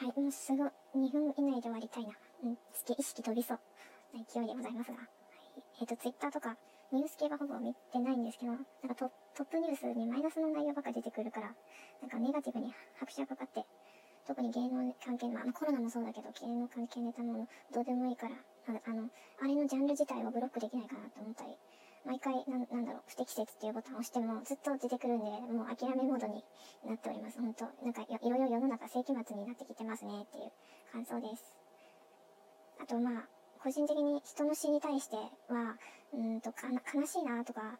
[0.00, 0.64] はい、もうすぐ
[0.96, 2.16] 2分以内で終わりたいな。
[2.42, 3.60] うん、意識飛びそう
[4.16, 4.96] な勢いでございますが。
[4.96, 5.08] はい、
[5.82, 6.56] えっ、ー、と、ツイッターとか、
[6.90, 11.52] ニュース系はほぼ見てないんですけど、なんかトップニュースにマイナスの内容ばっか出てくるから、
[12.00, 13.60] なんかネガティブに拍車がかかって、
[14.26, 18.36] 特に芸能関係、まあ、コロナもそうだけど、芸能関係ネタもどうでもいいから、
[18.72, 19.04] あの、
[19.36, 21.58] あれのジャンル自体をブロックできないかなと思ったり、
[22.10, 26.42] 毎回、ななんだろう、不適切っていうボタンを押してもずっと出てくるんで、もう諦めモードに
[26.84, 27.38] なっております。
[27.38, 30.50] 本当なんかいろいろ世の中世紀末になってきてますねっていう
[30.90, 31.54] 感想です。
[32.82, 33.28] あとまあ、
[33.62, 35.78] 個人的に人の死に対しては、
[36.12, 37.78] うんと悲しいなとか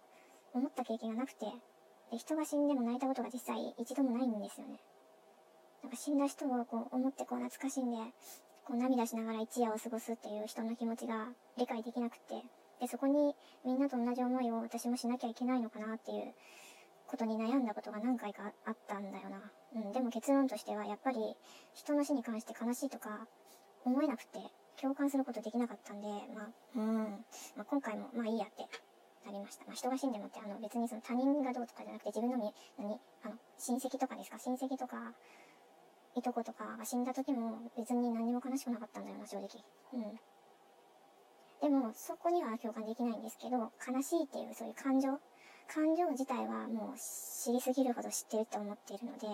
[0.55, 1.47] 思った経験がなくて
[2.13, 4.79] で、人が死んでも泣いたことが実際一度もないんですよね。
[5.83, 7.97] なんか死んだ人をこう思ってこう懐かしんで、
[8.65, 11.27] こう涙しながら一夜を過ごすっていう人の気持ちが
[11.59, 12.45] 理解できなくて、
[12.81, 13.35] で、そこに
[13.65, 16.35] みんなと同じ思いを私もしなきゃいけないのかなっていう
[17.07, 19.43] ことに悩んだことが何回かあったんだよな。
[19.75, 21.37] うん、でも結論としてはやっぱり
[21.75, 23.27] 人の死に関して悲しいとか
[23.85, 24.39] 思えなくて、
[24.81, 27.25] 共感することできなかったんで、まあ、うん、
[27.57, 28.65] まあ、今回も、まあいいやって
[29.27, 29.65] なりました。
[29.67, 35.13] まあ、人が死んでもって、あの、別にその他人がどうとかじゃなくて、自分のみ、何、あの、親戚とかですか、親戚とか、
[36.17, 39.49] いとことかが死んだ時も別に何も悲しくなかったんだよな、正直。
[39.93, 40.21] うん。
[41.61, 45.21] でも、そこには共感できないんですけど、悲しいっていうそういう感情、
[45.69, 49.27] 感情自体はもう知りすぎるほど知ってると思っているので、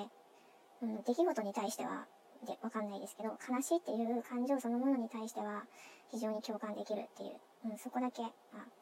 [0.82, 2.06] うん、出来事に対しては
[2.44, 5.64] でわかんないですけど、悲しいっていう感情そのものに対しては
[6.10, 8.28] 非常に共感できるっていう、うん、そこだけ、あ、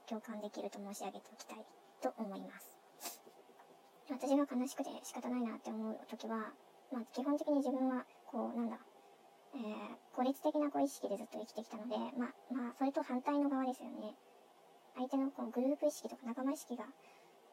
[0.08, 1.64] 共感できると申し上げておきたい
[2.02, 2.74] と思います。
[4.10, 6.52] 私が悲しくて仕方ないなって思う時は、
[6.92, 8.78] まあ、基本的に自分は、こう、なんだ、
[10.14, 14.14] 孤立的なこう意識でずっと生きてきたので、まあ、まあ、それと反対の側ですよね。
[14.96, 16.84] 相手のこうグループ意識とか仲間意識が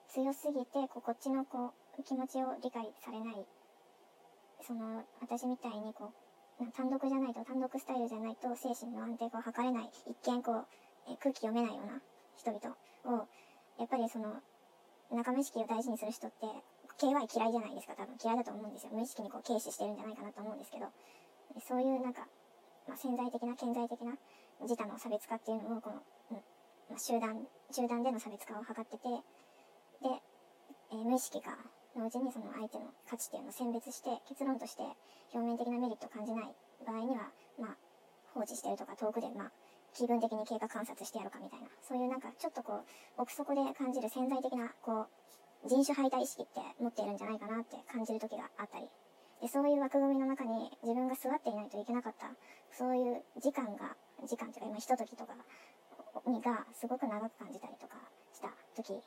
[0.09, 3.45] 強すぎて、こうこっちのこう気持ちを理解されない
[4.63, 6.13] その、私みたいにこ
[6.59, 10.65] う、単独じゃないと、単独スタイルじゃないと精神の安定が図れない、一見こう、
[11.09, 12.01] え空気読めないような
[12.37, 13.27] 人々を、
[13.79, 14.37] やっぱりその、
[15.11, 16.45] 仲間意識を大事にする人って、
[16.99, 18.91] KY 嫌いじゃないですか、多分嫌いだと思うんですよ。
[18.93, 20.85] 無意識にこう軽視してるんじゃないかなと思うんですけど、
[21.67, 22.27] そういうなんか、
[22.91, 24.19] まあ、潜在的な、顕在的な
[24.59, 26.43] 自他の差別化っていうのを、この、うん
[26.91, 29.07] まあ、集団、集団での差別化を図ってて、
[30.03, 30.19] で、
[30.91, 31.55] えー、無意識が
[31.95, 34.83] 同時にその相手の価値っていうのを選別して結論として
[35.31, 36.51] 表面的なメリットを感じない
[36.83, 37.77] 場合には、まあ、
[38.35, 39.51] 放置してるとか遠くで、まあ、
[39.95, 45.07] 気分的に経過観察してやるかみたいな、そういうなんかちょっとこう、奥底で感じる潜在的な、こ
[45.63, 48.91] う、人種排他意識って持っているんじゃないかなって感じる時があったり、
[49.41, 52.29] で、そういう枠組みの中に自分が座っていないといけなかった、
[52.71, 53.97] そういう時間が、
[54.27, 55.33] 時間というか今ひとときとか
[56.27, 57.95] にがすごく長く感じたりとか
[58.33, 59.01] した時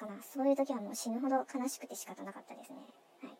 [0.00, 0.22] かな。
[0.22, 2.78] そういう時はもう死ぬほど悲しくて仕方なかったですね。
[3.22, 3.38] はい。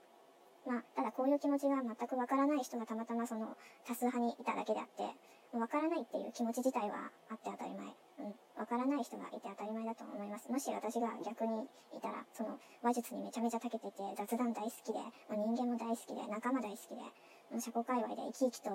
[0.68, 7.86] まあ、ただこういう気持ちが全くわからない人がたまたまその多数派にいただけであって、わからないっていう気持ち自体はあって当たり前。
[8.20, 8.66] うん。
[8.66, 10.47] からない人がいて当たり前だと思います。
[10.53, 11.66] もし私が逆に
[11.97, 18.70] いたら、その話術にめちゃめちゃ長けてて、雑談大好きでま、人間も大好きで、仲間大好きで、社交界隈で生き生きと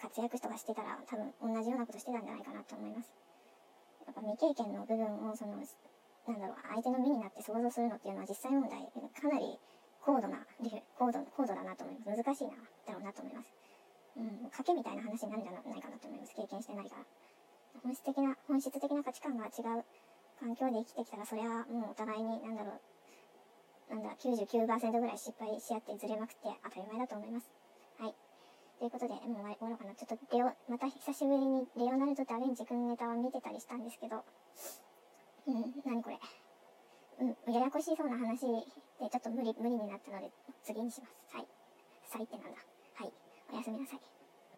[0.00, 3.12] 活躍とかしてたら、多分同じようなことしてたんじゃないかなと思います。
[4.06, 9.58] やっぱ未経験の部分をそのなんだろう、相手の身になって想像するのっていうのは実際問題、かなり
[10.00, 10.40] 高度な、
[10.96, 12.22] 高度、高度だなと思います。
[12.24, 12.56] 難しいな、
[12.86, 13.52] だろうなと思います。
[14.16, 16.34] うん、賭けみたいな話になるんじゃないかなと思います。
[16.34, 17.04] 経験してないから。
[17.82, 19.84] 本質的な、本質的な価値観が違う
[20.38, 22.72] 環境で生きてきたら、そりゃもうお互いに、なんだろ
[23.90, 27.50] う、なんだ、99%ぐらい失敗し合ってずれまくって当たり前だと思います。
[27.98, 28.14] はい。
[28.78, 29.94] ということで、もう終わろうかな。
[29.94, 34.24] ちょっとレオ、また久しぶりにレオナルド・ダ・ヴィンチ君ネタを見てたりしたんですけど、
[35.46, 36.18] うん、何これ。
[37.20, 40.30] うん、ややこしそうな話でちょっと無理、無理になったので
[40.64, 41.14] 次にします。
[41.36, 41.46] はい。
[42.04, 42.58] さいってなんだ。
[42.94, 43.12] はい。
[43.52, 44.23] おやすみなさい。